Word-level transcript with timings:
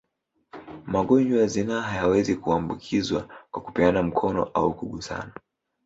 Magonjwa 0.87 1.39
ya 1.41 1.47
zinaa 1.47 1.81
hayawezi 1.81 2.35
kuambukizwa 2.35 3.29
kwa 3.51 3.61
kupeana 3.61 4.03
mikono 4.03 4.43
au 4.43 4.73
kugusana 4.73 5.33